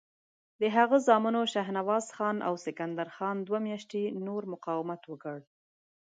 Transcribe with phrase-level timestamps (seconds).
[0.61, 5.37] د هغه زامنو شهنواز خان او سکندر خان دوه میاشتې نور مقاومت وکړ.